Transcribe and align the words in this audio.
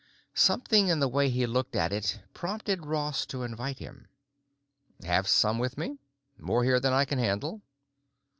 Something 0.33 0.87
in 0.87 0.99
the 0.99 1.07
way 1.07 1.29
he 1.29 1.45
looked 1.45 1.75
at 1.75 1.93
it 1.93 2.21
prompted 2.33 2.87
Ross 2.87 3.23
to 3.27 3.43
invite 3.43 3.77
him: 3.77 4.07
"Have 5.03 5.27
some 5.27 5.59
with 5.59 5.77
me? 5.77 5.99
More 6.39 6.63
here 6.63 6.79
than 6.79 6.91
I 6.91 7.05
can 7.05 7.19
handle." 7.19 7.61